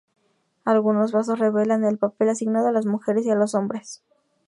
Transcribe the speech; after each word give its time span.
Algunos 0.65 1.11
vasos 1.11 1.37
revelan 1.37 1.83
el 1.83 1.99
papel 1.99 2.29
asignado 2.29 2.69
a 2.69 2.71
las 2.71 2.87
mujeres 2.87 3.23
y 3.27 3.29
a 3.29 3.35
los 3.35 3.53
hombres. 3.53 4.01